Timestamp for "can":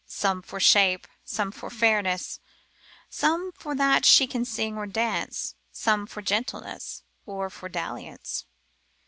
4.25-4.45